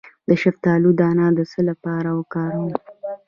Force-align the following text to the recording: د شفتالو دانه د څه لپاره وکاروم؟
د 0.27 0.31
شفتالو 0.41 0.89
دانه 0.99 1.25
د 1.37 1.39
څه 1.51 1.59
لپاره 1.69 2.09
وکاروم؟ 2.19 2.73